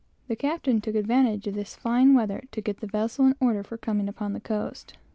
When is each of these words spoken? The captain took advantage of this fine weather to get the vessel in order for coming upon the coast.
The 0.29 0.35
captain 0.35 0.81
took 0.81 0.95
advantage 0.95 1.45
of 1.45 1.53
this 1.53 1.75
fine 1.75 2.15
weather 2.15 2.41
to 2.53 2.59
get 2.61 2.79
the 2.79 2.87
vessel 2.87 3.27
in 3.27 3.35
order 3.39 3.61
for 3.61 3.77
coming 3.77 4.09
upon 4.09 4.33
the 4.33 4.39
coast. 4.39 4.97